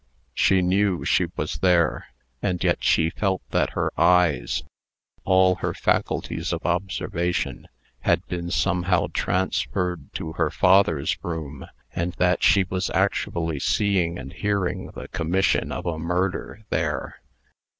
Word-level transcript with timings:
She 0.33 0.63
knew 0.63 1.05
she 1.05 1.27
was 1.35 1.59
there, 1.59 2.07
and 2.41 2.63
yet 2.63 2.83
she 2.83 3.11
felt 3.11 3.43
that 3.51 3.73
her 3.73 3.91
eyes, 3.99 4.63
all 5.25 5.57
her 5.57 5.75
faculties 5.75 6.51
of 6.51 6.65
observation, 6.65 7.67
had 7.99 8.25
been 8.25 8.49
somehow 8.49 9.09
transferred 9.13 10.11
to 10.15 10.33
her 10.33 10.49
father's 10.49 11.15
room, 11.23 11.67
and 11.93 12.13
that 12.13 12.41
she 12.41 12.63
was 12.63 12.89
actually 12.95 13.59
seeing 13.59 14.17
and 14.17 14.33
hearing 14.33 14.87
the 14.95 15.07
commission 15.09 15.71
of 15.71 15.85
a 15.85 15.99
murder 15.99 16.65
there. 16.71 17.21